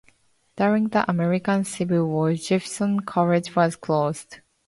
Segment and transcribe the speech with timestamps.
[0.57, 4.39] During the American Civil War, Jefferson College was closed.